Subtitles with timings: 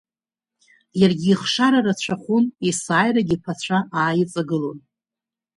[0.99, 4.79] Иаргьы ихшара рацәахон, есааирагьы иԥацәа ааиҵагылон.